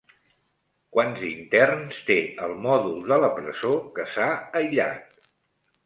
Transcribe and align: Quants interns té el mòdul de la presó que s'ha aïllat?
Quants 0.95 1.25
interns 1.27 2.01
té 2.09 2.17
el 2.47 2.57
mòdul 2.65 2.99
de 3.13 3.23
la 3.27 3.33
presó 3.39 3.79
que 3.99 4.11
s'ha 4.15 4.35
aïllat? 4.63 5.27